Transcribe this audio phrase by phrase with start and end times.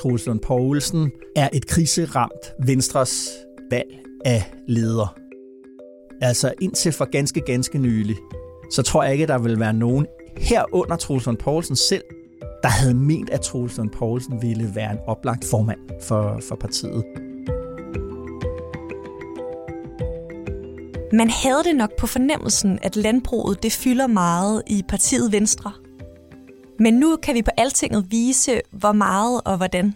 [0.00, 3.28] Troels Lund Poulsen er et kriseramt Venstres
[3.70, 5.18] valg af leder.
[6.20, 8.16] Altså indtil for ganske, ganske nylig,
[8.70, 12.02] så tror jeg ikke, der vil være nogen herunder Troels Lund Poulsen selv,
[12.62, 17.04] der havde ment, at Troels Lund Poulsen ville være en oplagt formand for, for partiet.
[21.12, 25.72] Man havde det nok på fornemmelsen, at landbruget det fylder meget i partiet Venstre.
[26.80, 29.94] Men nu kan vi på Altinget vise, hvor meget og hvordan.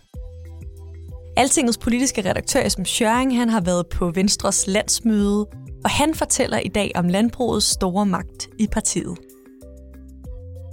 [1.37, 5.47] Altingets politiske redaktør Esben Schøring han har været på Venstres landsmøde,
[5.85, 9.19] og han fortæller i dag om landbrugets store magt i partiet.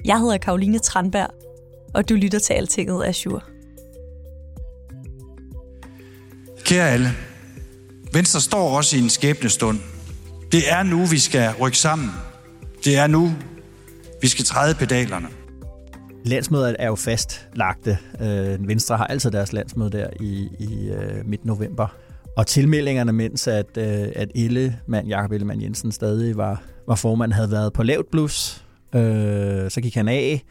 [0.06, 1.30] Jeg hedder Karoline Tranberg,
[1.94, 3.42] og du lytter til Altinget Azure.
[6.64, 7.10] Kære alle,
[8.14, 9.80] Venstre står også i en skæbnestund.
[10.52, 12.10] Det er nu, vi skal rykke sammen.
[12.84, 13.32] Det er nu,
[14.22, 15.41] vi skal træde pedalerne.
[16.26, 17.98] Landsmødet er jo fastlagte.
[18.22, 21.88] Øh, Venstre har altid deres landsmøde der i, i øh, midt november.
[22.38, 23.84] Og tilmeldingerne, mens at, uh,
[24.16, 28.66] at Ellemann, Jakob Ellemann Jensen stadig var, var formand, havde været på lavt blus.
[28.96, 30.44] Øh, så gik han af.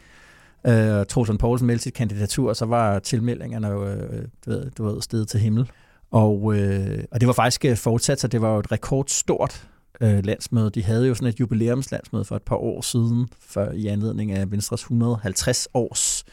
[0.67, 4.71] Øh, uh, Troelsen Poulsen meldte sit kandidatur, og så var tilmeldingerne jo øh, du ved,
[4.77, 5.69] du ved, stedet til himmel.
[6.11, 9.67] Og, øh, og det var faktisk fortsat, så det var jo et rekordstort
[10.01, 10.69] øh, landsmøde.
[10.69, 14.51] De havde jo sådan et jubilæumslandsmøde for et par år siden, for i anledning af
[14.51, 16.23] Venstres 150 års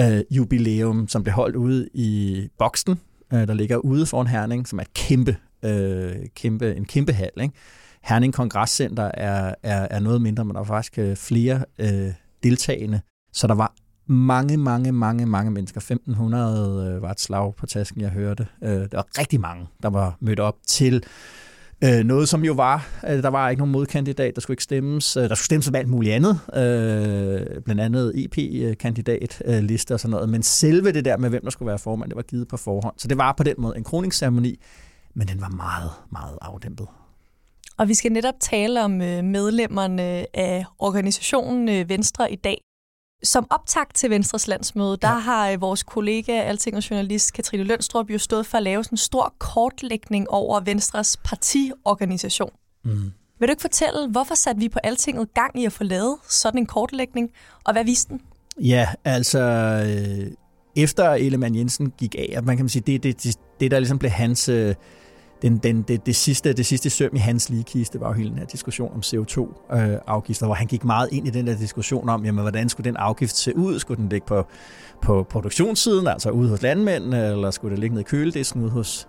[0.00, 3.00] øh, jubilæum, som blev holdt ude i Boksten,
[3.32, 7.30] øh, der ligger ude foran Herning, som er et kæmpe, øh, kæmpe, en kæmpe hal.
[7.40, 7.54] Ikke?
[8.02, 12.12] Herning Kongresscenter er, er, er noget mindre, men der var faktisk øh, flere øh,
[12.42, 13.00] deltagende.
[13.32, 13.74] Så der var
[14.06, 15.80] mange, mange, mange, mange mennesker.
[15.80, 18.46] 1500 øh, var et slag på tasken, jeg hørte.
[18.62, 21.04] Øh, der var rigtig mange, der var mødt op til
[21.84, 25.16] Øh, noget, som jo var, øh, der var ikke nogen modkandidat, der skulle ikke stemmes.
[25.16, 30.28] Øh, der skulle stemmes om alt muligt andet, øh, blandt andet EP-kandidatliste og sådan noget.
[30.28, 32.94] Men selve det der med, hvem der skulle være formand, det var givet på forhånd.
[32.98, 34.60] Så det var på den måde en kroningsceremoni,
[35.14, 36.86] men den var meget, meget afdæmpet.
[37.78, 42.67] Og vi skal netop tale om øh, medlemmerne af organisationen øh, Venstre i dag.
[43.22, 45.18] Som optakt til Venstres landsmøde, der ja.
[45.18, 48.98] har øh, vores kollega, Altingers journalist Katrine Lønstrup, jo stået for at lave sådan en
[48.98, 52.50] stor kortlægning over Venstres partiorganisation.
[52.84, 53.12] Mm.
[53.38, 56.58] Vil du ikke fortælle, hvorfor satte vi på Altinget gang i at få lavet sådan
[56.58, 57.30] en kortlægning,
[57.64, 58.20] og hvad viste den?
[58.60, 60.32] Ja, altså øh,
[60.76, 63.98] efter Ellemann Jensen gik af, at man kan sige, det, det, det, det der ligesom
[63.98, 64.48] blev hans...
[64.48, 64.74] Øh,
[65.42, 68.38] den, den, det, det, sidste, det sidste søm i hans ligekiste var jo hele den
[68.38, 72.24] her diskussion om CO2-afgifter, øh, hvor han gik meget ind i den der diskussion om,
[72.24, 73.78] jamen, hvordan skulle den afgift se ud?
[73.78, 74.46] Skulle den ligge på,
[75.02, 79.06] på produktionssiden, altså ude hos landmændene, eller skulle det ligge ned i køledisken ude hos,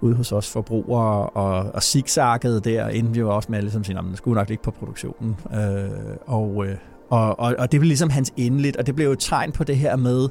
[0.00, 3.84] ude hos os forbrugere, og, og zigzaggede der, inden vi var også med at ligesom
[3.84, 5.36] sige, at den skulle nok ligge på produktionen.
[5.54, 6.76] Øh, og, øh,
[7.10, 9.64] og, og, og det blev ligesom hans endeligt, og det blev jo et tegn på
[9.64, 10.28] det her med,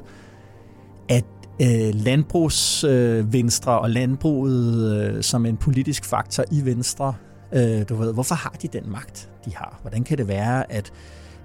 [1.08, 1.24] at
[1.62, 7.14] øh, landbrugsvenstre øh, og landbruget øh, som en politisk faktor i Venstre.
[7.54, 9.78] Øh, du ved, hvorfor har de den magt, de har?
[9.82, 10.92] Hvordan kan det være, at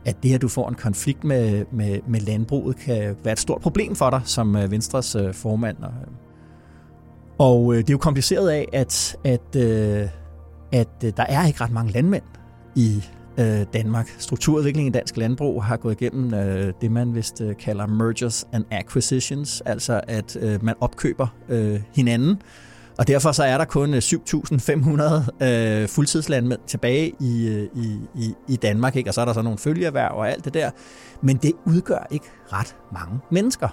[0.05, 3.61] at det, at du får en konflikt med, med, med landbruget, kan være et stort
[3.61, 5.77] problem for dig som øh, Venstres øh, formand.
[5.77, 6.07] Og, øh,
[7.39, 10.07] og øh, det er jo kompliceret af, at, at, øh,
[10.71, 12.23] at øh, der er ikke ret mange landmænd
[12.75, 13.03] i
[13.38, 14.16] øh, Danmark.
[14.18, 18.66] Strukturudviklingen i dansk landbrug har gået igennem øh, det, man vist øh, kalder mergers and
[18.72, 22.42] acquisitions, altså at øh, man opkøber øh, hinanden.
[22.97, 28.34] Og derfor så er der kun øh, 7.500 øh, fuldtidslandmænd tilbage i, øh, i, i,
[28.47, 29.09] i Danmark, ikke?
[29.09, 30.72] og så er der så nogle følgeerhverv og alt det der.
[31.22, 33.68] Men det udgør ikke ret mange mennesker.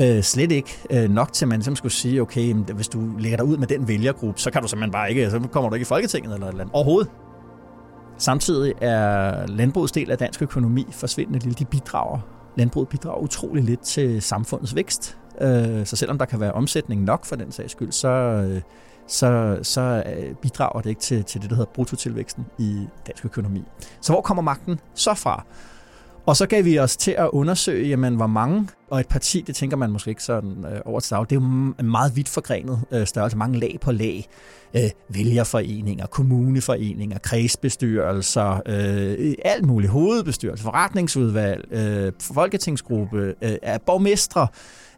[0.00, 3.36] Øh, slet ikke øh, nok til, at man ligesom skulle sige, okay, hvis du lægger
[3.36, 5.82] dig ud med den vælgergruppe, så kan du simpelthen bare ikke, så kommer du ikke
[5.82, 6.74] i Folketinget eller eller andet.
[6.74, 7.10] Overhovedet.
[8.18, 11.54] Samtidig er landbrugets del af dansk økonomi forsvindende lille.
[11.54, 12.18] De bidrager,
[12.56, 15.18] landbruget bidrager utrolig lidt til samfundets vækst.
[15.40, 18.60] Øh, så selvom der kan være omsætning nok for den sags skyld, så, øh,
[19.06, 23.64] så, så øh, bidrager det ikke til, til det, der hedder bruttotilvæksten i dansk økonomi.
[24.00, 25.44] Så hvor kommer magten så fra?
[26.28, 29.56] Og så gav vi os til at undersøge, jamen, hvor mange, og et parti, det
[29.56, 32.28] tænker man måske ikke sådan øh, over til dag, det er jo en meget vidt
[32.28, 34.28] forgrenet øh, størrelse, mange lag på lag.
[34.76, 44.46] Øh, vælgerforeninger, kommuneforeninger, kredsbestyrelser, øh, alt muligt, hovedbestyrelse, forretningsudvalg, øh, folketingsgruppe, øh, borgmestre,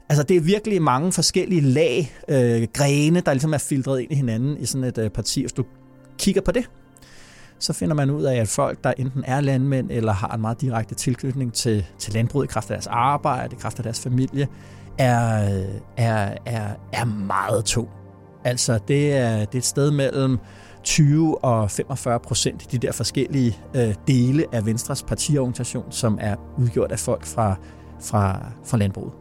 [0.08, 4.14] Altså, det er virkelig mange forskellige lag, øh, grene, der ligesom er filtreret ind i
[4.14, 5.40] hinanden i sådan et øh, parti.
[5.40, 5.64] Hvis du
[6.18, 6.70] kigger på det,
[7.60, 10.60] så finder man ud af, at folk, der enten er landmænd eller har en meget
[10.60, 14.48] direkte tilknytning til, til landbruget i kraft af deres arbejde, i kraft af deres familie,
[14.98, 15.48] er,
[15.96, 17.88] er, er, er meget tung.
[18.44, 20.38] Altså, det er, det er et sted mellem
[20.84, 26.92] 20 og 45 procent de der forskellige øh, dele af Venstres partiorganisation, som er udgjort
[26.92, 27.54] af folk fra,
[28.00, 29.12] fra, fra landbruget.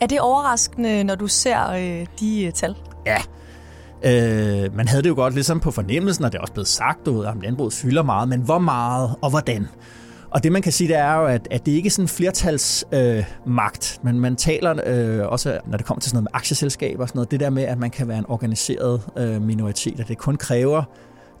[0.00, 2.76] Er det overraskende, når du ser øh, de øh, tal?
[3.06, 3.18] Ja,
[4.04, 7.08] Øh, man havde det jo godt ligesom på fornemmelsen, og det er også blevet sagt,
[7.08, 9.66] at landbruget fylder meget, men hvor meget og hvordan?
[10.30, 12.08] Og det man kan sige, det er jo, at, at det ikke er sådan en
[12.08, 17.02] flertalsmagt, øh, men man taler øh, også, når det kommer til sådan noget med aktieselskaber
[17.02, 20.08] og sådan noget, det der med, at man kan være en organiseret øh, minoritet, at
[20.08, 20.82] det kun kræver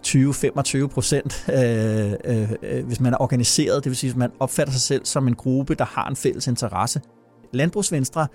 [0.06, 4.72] 20-25 procent, øh, øh, øh, hvis man er organiseret, det vil sige, at man opfatter
[4.72, 7.00] sig selv som en gruppe, der har en fælles interesse.
[7.52, 8.26] Landbrugsvenstre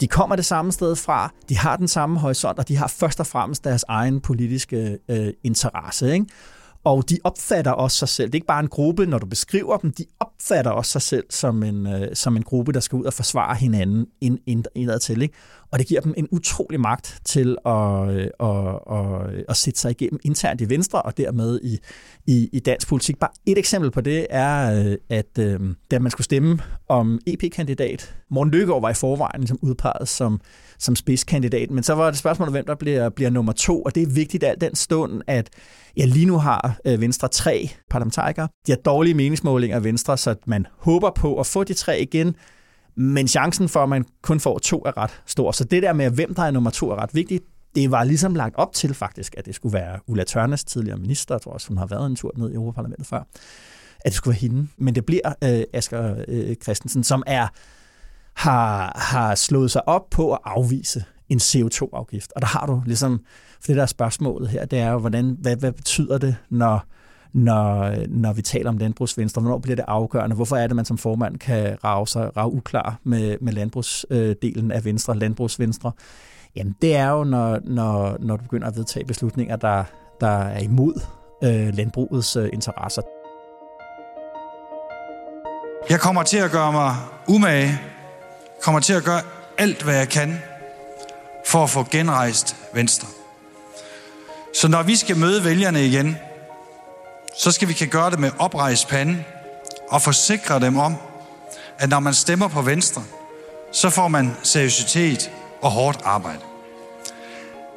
[0.00, 3.20] de kommer det samme sted fra, de har den samme horisont, og de har først
[3.20, 6.12] og fremmest deres egen politiske øh, interesse.
[6.12, 6.26] Ikke?
[6.84, 8.26] Og de opfatter også sig selv.
[8.26, 11.24] Det er ikke bare en gruppe, når du beskriver dem, de opfatter også sig selv
[11.30, 14.98] som en, øh, som en gruppe, der skal ud og forsvare hinanden ind, ind, indad
[14.98, 15.22] til.
[15.22, 15.34] Ikke?
[15.72, 19.80] Og det giver dem en utrolig magt til at, øh, at, at, øh, at sætte
[19.80, 21.78] sig igennem internt i Venstre, og dermed i,
[22.26, 23.18] i, i dansk politik.
[23.18, 25.60] Bare et eksempel på det er, øh, at øh,
[25.90, 26.58] da man skulle stemme
[26.88, 30.40] om EP-kandidat, Morten Løkkegaard var i forvejen ligesom udpeget som,
[30.78, 34.02] som spidskandidat, men så var det spørgsmålet, hvem der bliver, bliver nummer to, og det
[34.02, 35.50] er vigtigt alt den stund, at
[35.96, 38.48] ja, lige nu har Venstre tre parlamentarikere.
[38.66, 42.36] De har dårlige meningsmålinger af Venstre, så man håber på at få de tre igen,
[42.96, 45.52] men chancen for, at man kun får to, er ret stor.
[45.52, 47.44] Så det der med, hvem der er nummer to, er ret vigtigt.
[47.74, 51.34] Det var ligesom lagt op til faktisk, at det skulle være Ulla Tørnes, tidligere minister,
[51.34, 54.32] jeg tror også, hun har været en tur ned i Europaparlamentet før, at det skulle
[54.32, 54.68] være hende.
[54.78, 57.48] Men det bliver øh, Asger øh, Christensen, som er
[58.34, 62.32] har, har slået sig op på at afvise en CO2-afgift.
[62.36, 63.20] Og der har du ligesom,
[63.60, 66.84] for det der spørgsmålet her, det er jo, hvordan, hvad, hvad betyder det, når
[67.32, 69.42] når, når vi taler om landbrugsvenstre?
[69.42, 70.36] Hvornår bliver det afgørende?
[70.36, 74.84] Hvorfor er det, man som formand kan rave sig rave uklar med, med landbrugsdelen af
[74.84, 75.92] Venstre, landbrugsvenstre?
[76.56, 79.84] Jamen, det er jo, når, når, når du begynder at vedtage beslutninger, der,
[80.20, 81.00] der er imod
[81.44, 83.02] øh, landbrugets øh, interesser.
[85.90, 86.96] Jeg kommer til at gøre mig
[87.28, 87.80] umage,
[88.62, 89.20] kommer til at gøre
[89.58, 90.38] alt, hvad jeg kan,
[91.46, 93.08] for at få genrejst Venstre.
[94.54, 96.16] Så når vi skal møde vælgerne igen,
[97.36, 99.24] så skal vi kan gøre det med oprejst pande
[99.88, 100.96] og forsikre dem om,
[101.78, 103.02] at når man stemmer på Venstre,
[103.72, 105.30] så får man seriøsitet
[105.62, 106.40] og hårdt arbejde.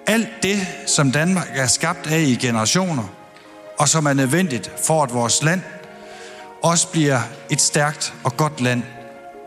[0.08, 3.04] Alt det, som Danmark er skabt af i generationer,
[3.80, 5.62] og som er nødvendigt for, at vores land
[6.64, 7.20] også bliver
[7.50, 8.84] et stærkt og godt land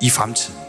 [0.00, 0.60] i fremtiden.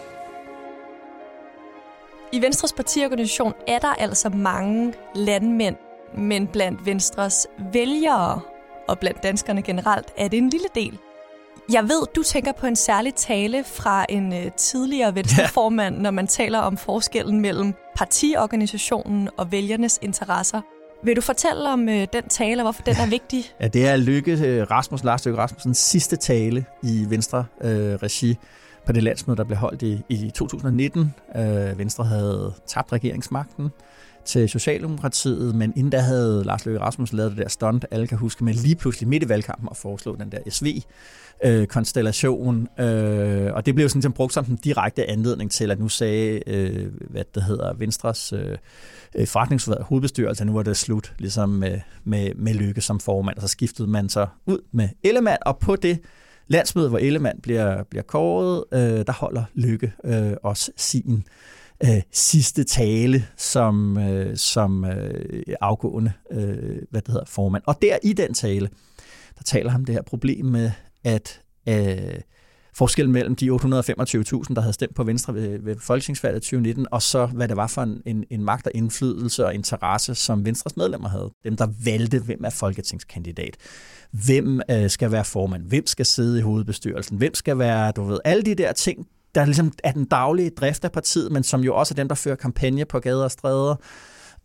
[2.31, 5.75] I Venstres partiorganisation er der altså mange landmænd,
[6.17, 8.41] men blandt Venstres vælgere
[8.87, 10.99] og blandt danskerne generelt er det en lille del.
[11.73, 16.01] Jeg ved, du tænker på en særlig tale fra en uh, tidligere venstreformand, ja.
[16.01, 20.61] når man taler om forskellen mellem partiorganisationen og vælgernes interesser.
[21.03, 23.45] Vil du fortælle om uh, den tale, og hvorfor den er vigtig?
[23.61, 28.37] Ja, det er Lykke uh, Rasmus, Lars Lykke Rasmussens sidste tale i Venstre-regi uh,
[28.85, 31.13] på det landsmøde, der blev holdt i, i 2019.
[31.35, 33.69] Uh, Venstre havde tabt regeringsmagten
[34.25, 38.17] til Socialdemokratiet, men inden da havde Lars Løkke Rasmussen lavet det der stunt, alle kan
[38.17, 42.67] huske, med lige pludselig midt i valgkampen at foreslå den der SV-konstellation.
[42.79, 45.89] Øh, øh, og det blev sådan ligesom brugt som den direkte anledning til, at nu
[45.89, 48.57] sagde, øh, hvad det hedder, Venstres øh,
[49.15, 53.41] øh forretningsudvalg, hovedbestyrelse, nu var det slut ligesom med, med, med Løkke som formand, og
[53.41, 55.99] så skiftede man så ud med Ellemann, og på det
[56.47, 61.23] landsmøde, hvor Ellemann bliver, bliver kåret, øh, der holder Lykke øh, også sin
[61.83, 67.63] øh, sidste tale som, øh, som øh, afgående øh, hvad det hedder, formand.
[67.65, 68.69] Og der i den tale,
[69.37, 70.71] der taler han det her problem med,
[71.03, 72.19] at øh,
[72.75, 73.57] forskellen mellem de 825.000,
[74.53, 77.81] der havde stemt på Venstre ved, ved folketingsvalget 2019, og så hvad det var for
[77.81, 81.31] en, en, en magt og indflydelse og interesse, som Venstres medlemmer havde.
[81.43, 83.57] Dem, der valgte, hvem er folketingskandidat.
[84.11, 85.63] Hvem øh, skal være formand?
[85.63, 87.17] Hvem skal sidde i hovedbestyrelsen?
[87.17, 90.85] Hvem skal være, du ved, alle de der ting, der ligesom er den daglige drift
[90.85, 93.75] af partiet, men som jo også er dem, der fører kampagne på gader og stræder.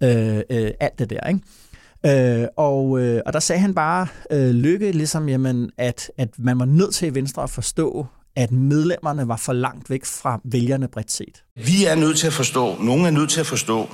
[0.03, 2.43] Øh, øh, alt det der, ikke?
[2.43, 6.59] Øh, og, øh, og der sagde han bare, øh, lykke ligesom, jamen, at, at man
[6.59, 10.89] var nødt til i Venstre at forstå, at medlemmerne var for langt væk fra vælgerne
[10.89, 11.43] bredt set.
[11.55, 13.89] Vi er nødt til at forstå, nogen er nødt til at forstå,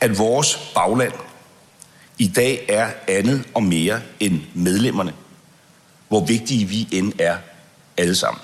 [0.00, 1.12] at vores bagland
[2.18, 5.12] i dag er andet og mere end medlemmerne,
[6.08, 7.36] hvor vigtige vi end er
[7.96, 8.40] alle sammen.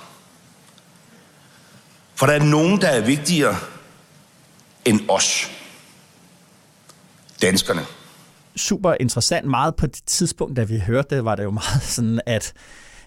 [2.21, 3.57] For der er nogen, der er vigtigere
[4.85, 5.51] end os.
[7.43, 7.81] Danskerne.
[8.57, 9.47] Super interessant.
[9.47, 12.53] Meget på det tidspunkt, da vi hørte det, var det jo meget sådan, at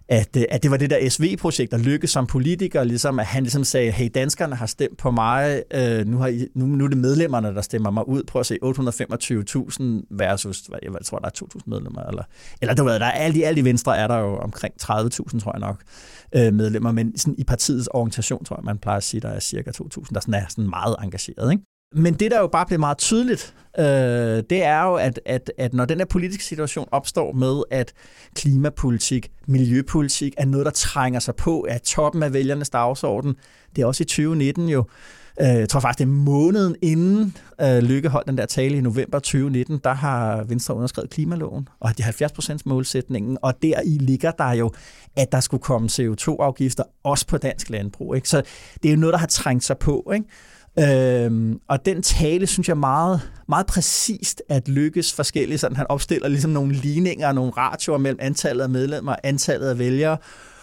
[0.08, 3.44] at, øh, at det var det der SV-projekt, der lykkedes som politiker, ligesom, at han
[3.44, 6.88] ligesom sagde, hey, danskerne har stemt på mig, øh, nu, har I, nu, nu er
[6.88, 8.24] det medlemmerne, der stemmer mig ud.
[8.24, 12.02] Prøv at se, 825.000 versus, jeg tror, der er 2.000 medlemmer.
[12.04, 12.24] Eller,
[12.62, 15.40] eller du ved, der er alt i, alt i Venstre er der jo omkring 30.000,
[15.40, 15.82] tror jeg nok,
[16.36, 19.40] øh, medlemmer, men sådan i partiets organisation, tror jeg, man plejer at sige, der er
[19.40, 21.52] cirka 2.000, der sådan er sådan meget engageret.
[21.52, 21.64] Ikke?
[21.96, 23.86] Men det, der jo bare bliver meget tydeligt, øh,
[24.50, 27.94] det er jo, at, at, at når den her politiske situation opstår med, at
[28.36, 33.36] klimapolitik, miljøpolitik er noget, der trænger sig på af toppen af vælgernes dagsorden,
[33.76, 34.86] det er også i 2019 jo,
[35.42, 38.82] øh, jeg tror faktisk, det er måneden inden øh, Lykke holdt den der tale i
[38.82, 44.32] november 2019, der har Venstre underskrevet klimaloven, og de 70% målsætningen, og der i ligger
[44.32, 44.72] der jo,
[45.16, 48.16] at der skulle komme CO2-afgifter også på dansk landbrug.
[48.16, 48.30] Ikke?
[48.30, 48.42] Så
[48.84, 50.12] det er jo noget, der har trængt sig på.
[50.14, 50.26] Ikke?
[50.80, 55.62] Øhm, og den tale, synes jeg meget, meget præcist at lykkes forskelligt.
[55.62, 59.70] Sådan, han opstiller ligesom nogle ligninger og nogle ratioer mellem antallet af medlemmer og antallet
[59.70, 60.18] af vælgere,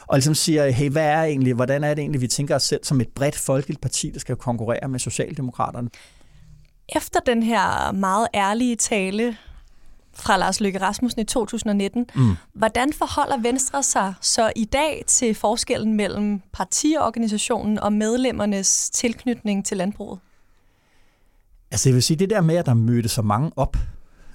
[0.06, 2.80] og ligesom siger, hey, hvad er egentlig, hvordan er det egentlig, vi tænker os selv
[2.84, 5.88] som et bredt folkeligt parti, der skal konkurrere med Socialdemokraterne?
[6.96, 9.36] Efter den her meget ærlige tale
[10.14, 12.06] fra Lars Løkke Rasmussen i 2019.
[12.14, 12.36] Mm.
[12.54, 19.76] Hvordan forholder Venstre sig så i dag til forskellen mellem partiorganisationen og medlemmernes tilknytning til
[19.76, 20.18] landbruget?
[21.70, 23.76] Altså jeg vil sige, det der med, at der mødte så mange op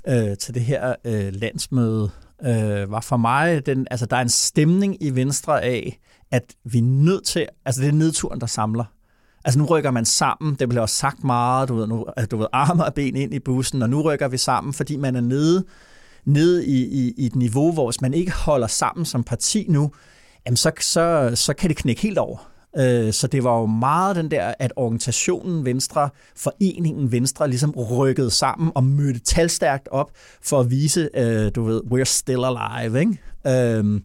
[0.08, 2.10] øh, til det her øh, landsmøde,
[2.44, 6.00] øh, var for mig, den, altså der er en stemning i Venstre af,
[6.32, 8.86] at vi er nødt til, altså det er nedturen, der samler.
[9.46, 12.48] Altså nu rykker man sammen, det bliver også sagt meget, du ved, nu, du ved
[12.54, 15.66] arme og ben ind i bussen, og nu rykker vi sammen, fordi man er nede,
[16.26, 19.92] nede i, i, i et niveau, hvor hvis man ikke holder sammen som parti nu,
[20.46, 22.38] jamen så, så, så kan det knække helt over.
[22.78, 28.32] Øh, så det var jo meget den der, at organisationen Venstre, foreningen Venstre, ligesom rykkede
[28.32, 30.12] sammen og mødte talstærkt op
[30.42, 33.20] for at vise, øh, du ved, we're still alive, ikke?
[33.48, 34.04] Øhm,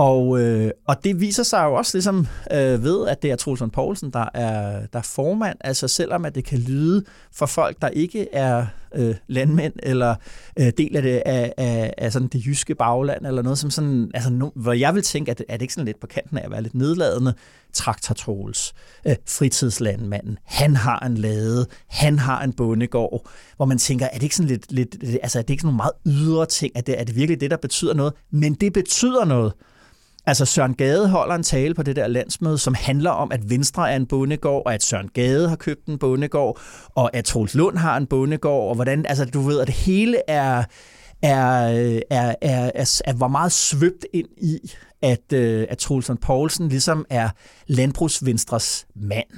[0.00, 3.62] og, øh, og det viser sig jo også ligesom øh, ved, at det er Troels
[3.72, 5.58] Poulsen, der er, der er formand.
[5.60, 10.14] Altså selvom at det kan lyde for folk, der ikke er øh, landmænd eller
[10.58, 14.10] øh, del af det af, af, af sådan det jyske bagland eller noget som sådan,
[14.14, 16.44] altså no, hvor jeg vil tænke, at er det ikke sådan lidt på kanten af
[16.44, 17.34] at være lidt nedladende,
[17.72, 18.74] Traktor Troels,
[19.06, 24.22] øh, fritidslandmanden, han har en lade, han har en bondegård, hvor man tænker, er det
[24.22, 27.00] ikke sådan lidt, lidt altså er det ikke sådan nogle meget ydre ting, at det,
[27.00, 28.12] er det virkelig det, der betyder noget?
[28.30, 29.52] Men det betyder noget.
[30.26, 33.92] Altså Søren Gade holder en tale på det der landsmøde, som handler om, at Venstre
[33.92, 36.60] er en bondegård, og at Søren Gade har købt en bondegård,
[36.94, 40.30] og at Troels Lund har en bondegård, og hvordan, altså du ved, at det hele
[40.30, 40.64] er,
[41.22, 41.66] er,
[42.10, 44.72] er, er, er, er var meget svøbt ind i,
[45.02, 47.28] at, øh, at Troels Poulsen ligesom er
[47.66, 49.28] landbrugsvenstres mand.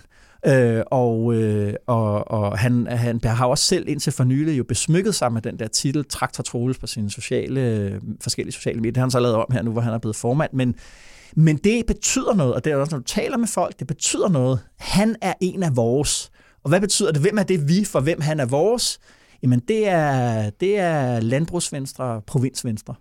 [0.47, 5.15] Øh, og øh, og, og han, han har også selv indtil for nylig jo besmykket
[5.15, 8.93] sig med den der titel Traktor Troels på sine sociale, forskellige sociale medier.
[8.93, 10.51] Det har han så lavet om her nu, hvor han er blevet formand.
[10.53, 10.75] Men,
[11.37, 14.29] men det betyder noget, og det er også, når du taler med folk, det betyder
[14.29, 14.61] noget.
[14.79, 16.31] Han er en af vores.
[16.65, 17.21] Og hvad betyder det?
[17.21, 18.99] Hvem er det vi, for hvem han er vores?
[19.43, 22.95] Jamen, det er, det er landbrugsvenstre, provinsvenstre.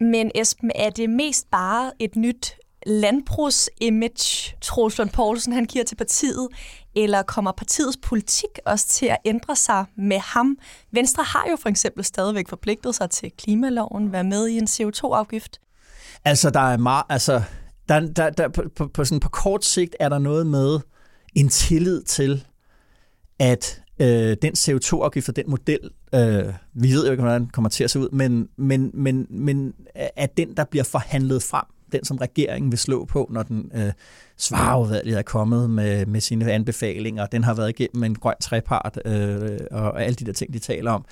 [0.00, 2.52] Men Esben, er det mest bare et nyt
[2.86, 6.48] landbrugsimage, Troels Lund Poulsen han giver til partiet,
[6.96, 10.58] eller kommer partiets politik også til at ændre sig med ham?
[10.92, 15.60] Venstre har jo for eksempel stadigvæk forpligtet sig til klimaloven, være med i en CO2-afgift.
[16.24, 17.42] Altså, der er meget, altså,
[17.88, 20.80] der, der, der, på, på, på, sådan, på kort sigt er der noget med
[21.34, 22.46] en tillid til,
[23.38, 27.68] at øh, den CO2-afgift og den model, øh, vi ved jo ikke, hvordan den kommer
[27.68, 31.64] til at se ud, men, men, men, men øh, at den, der bliver forhandlet frem,
[31.98, 33.92] den, som regeringen vil slå på, når den øh,
[34.36, 37.26] svarudvalget er kommet med, med sine anbefalinger.
[37.26, 40.90] Den har været igennem en grøn trepart øh, og alle de der ting, de taler
[40.90, 41.04] om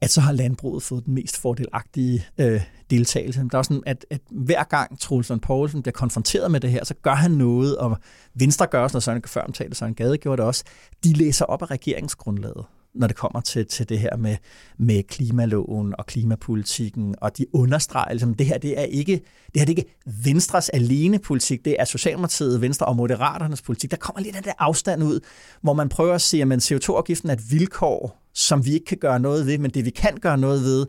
[0.00, 3.48] at så har landbruget fået den mest fordelagtige øh, deltagelse.
[3.52, 6.94] Der er sådan, at, at hver gang Troels Poulsen bliver konfronteret med det her, så
[6.94, 7.98] gør han noget, og
[8.34, 10.64] Venstre gør også noget, sådan før omtalte, Søren Gade gjorde det også.
[11.04, 12.64] De læser op af regeringsgrundlaget
[12.94, 14.36] når det kommer til, til det her med,
[14.78, 19.66] med klimaloven og klimapolitikken, og de understreger, ligesom, det her det er ikke det her
[19.66, 23.90] det er ikke Venstres alene politik, det er Socialdemokratiet, Venstre og Moderaternes politik.
[23.90, 25.20] Der kommer lidt af det afstand ud,
[25.60, 29.20] hvor man prøver at sige, at CO2-afgiften er et vilkår, som vi ikke kan gøre
[29.20, 30.86] noget ved, men det vi kan gøre noget ved,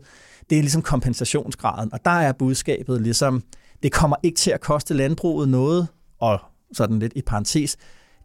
[0.50, 1.92] det er ligesom kompensationsgraden.
[1.92, 3.42] Og der er budskabet ligesom,
[3.82, 5.88] det kommer ikke til at koste landbruget noget,
[6.20, 6.40] og
[6.72, 7.76] sådan lidt i parentes,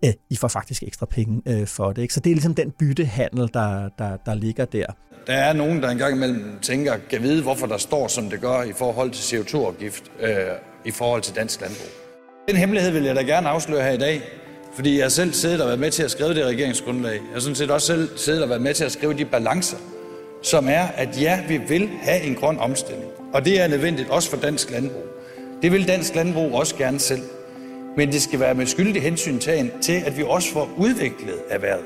[0.05, 2.01] øh, I får faktisk ekstra penge øh, for det.
[2.01, 2.13] Ikke?
[2.13, 4.86] Så det er ligesom den byttehandel, der, der, der ligger der.
[5.27, 8.62] Der er nogen, der engang imellem tænker, kan vide, hvorfor der står, som det gør
[8.62, 10.31] i forhold til CO2-afgift, øh,
[10.86, 11.88] i forhold til dansk landbrug.
[12.48, 14.22] Den hemmelighed vil jeg da gerne afsløre her i dag,
[14.75, 17.13] fordi jeg selv siddet og været med til at skrive det regeringsgrundlag.
[17.13, 19.77] Jeg har sådan set også selv siddet og været med til at skrive de balancer,
[20.43, 23.12] som er, at ja, vi vil have en grøn omstilling.
[23.34, 25.03] Og det er nødvendigt også for dansk landbrug.
[25.62, 27.22] Det vil dansk landbrug også gerne selv.
[27.98, 29.40] Men det skal være med skyldig hensyn
[29.82, 31.86] til, at vi også får udviklet erhvervet.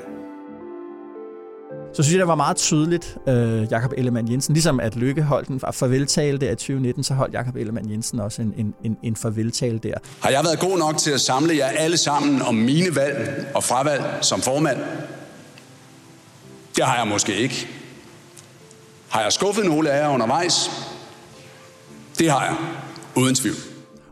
[1.94, 4.54] Så synes jeg, det var meget tydeligt, øh, Jakob Ellemann Jensen.
[4.54, 8.42] Ligesom at Lykke holdt en farveltale der i 2019, så holdt Jakob Ellemann Jensen også
[8.42, 9.94] en, en, en, en farveltale der.
[10.22, 13.64] Har jeg været god nok til at samle jer alle sammen om mine valg og
[13.64, 14.78] fravalg som formand?
[16.76, 17.68] Det har jeg måske ikke.
[19.10, 20.72] Har jeg skuffet nogle af jer undervejs?
[22.20, 22.56] Det har jeg,
[23.16, 23.56] uden tvivl.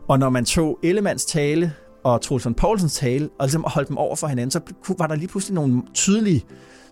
[0.08, 1.72] Og når man tog Ellemanns tale
[2.04, 4.60] og Troels Poulsens tale, og ligesom holdt dem over for hinanden, så
[4.98, 6.44] var der lige pludselig nogle tydelige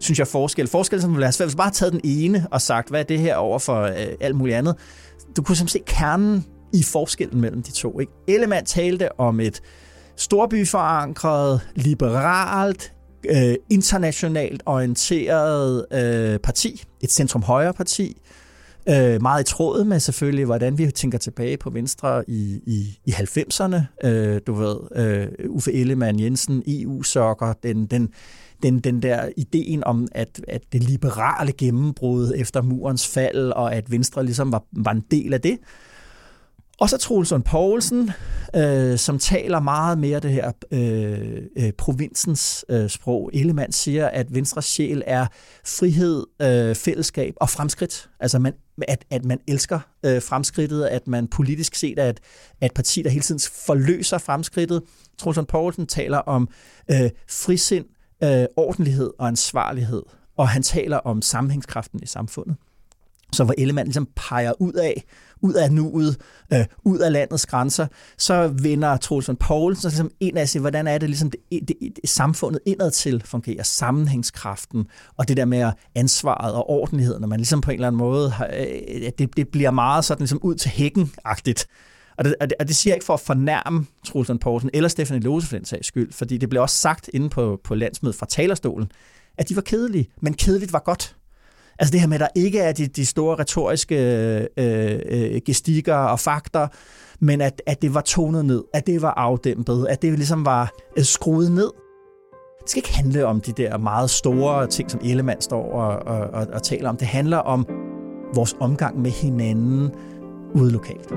[0.02, 0.66] synes jeg, forskel.
[0.66, 3.18] Forskel, som ville have svært, hvis bare taget den ene og sagt, hvad er det
[3.18, 4.76] her over for øh, alt muligt andet.
[5.36, 8.00] Du kunne simpelthen se kernen i forskellen mellem de to.
[8.00, 8.12] Ikke?
[8.28, 9.60] Ellemann talte om et
[10.16, 12.92] storbyforankret, liberalt,
[13.30, 18.22] øh, internationalt orienteret øh, parti, et centrum-højre parti,
[18.88, 23.10] øh, meget i tråd med selvfølgelig, hvordan vi tænker tilbage på Venstre i, i, i
[23.10, 24.06] 90'erne.
[24.08, 28.10] Øh, du ved, øh, Uffe Ellemann Jensen, EU-sokker, den, den
[28.62, 33.90] den, den der ideen om, at, at det liberale gennembrud efter murens fald, og at
[33.90, 35.58] Venstre ligesom var, var en del af det.
[36.82, 38.10] Og så Troelsen Poulsen,
[38.56, 43.30] øh, som taler meget mere det her øh, øh, provinsens øh, sprog.
[43.34, 45.26] Ellemann siger, at Venstres sjæl er
[45.66, 48.10] frihed, øh, fællesskab og fremskridt.
[48.20, 48.52] Altså man,
[48.88, 52.20] at, at man elsker øh, fremskridtet, at man politisk set er et,
[52.60, 54.82] er et parti, der hele tiden forløser fremskridtet.
[55.18, 56.48] Troelsen Poulsen taler om
[56.90, 57.84] øh, frisind,
[58.24, 60.02] øh, ordentlighed og ansvarlighed,
[60.36, 62.56] og han taler om sammenhængskraften i samfundet.
[63.32, 65.04] Så hvor Ellemann ligesom peger ud af,
[65.42, 66.16] ud af nuet,
[66.52, 67.86] øh, ud af landets grænser,
[68.18, 72.10] så vender Troels Poulsen ligesom ind af sig, hvordan er det ligesom det, det, det,
[72.10, 77.60] samfundet indad til fungerer, sammenhængskraften, og det der med ansvaret og ordentligheden, når man ligesom
[77.60, 80.70] på en eller anden måde, har, øh, det, det bliver meget sådan ligesom ud til
[80.70, 81.66] hækken-agtigt.
[82.18, 84.88] Og det, og, det, og det siger jeg ikke for at fornærme Troels Poulsen eller
[84.88, 88.16] Stefanie Lose for den sags skyld, fordi det blev også sagt inde på, på landsmødet
[88.16, 88.92] fra talerstolen,
[89.38, 91.16] at de var kedelige, men kedeligt var godt.
[91.78, 93.96] Altså det her med, at der ikke er de, de store retoriske
[94.58, 96.68] øh, øh, gestikker og fakter,
[97.20, 100.72] men at, at det var tonet ned, at det var afdæmpet, at det ligesom var
[100.96, 101.70] øh, skruet ned.
[102.60, 106.30] Det skal ikke handle om de der meget store ting, som Ellemann står og, og,
[106.30, 106.96] og, og taler om.
[106.96, 107.66] Det handler om
[108.34, 109.90] vores omgang med hinanden
[110.54, 111.12] ude lokalt.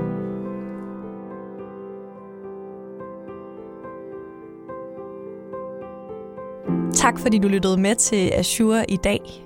[6.94, 9.45] Tak fordi du lyttede med til Azure i dag.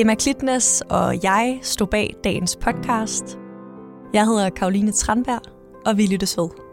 [0.00, 3.38] Emma Klitnes og jeg stod bag dagens podcast.
[4.14, 5.42] Jeg hedder Karoline Tranberg,
[5.86, 6.67] og vi lyttes ved.